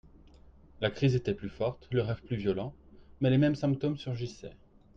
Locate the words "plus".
1.35-1.51, 2.23-2.35